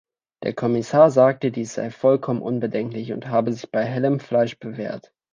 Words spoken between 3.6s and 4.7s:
bei hellem Fleisch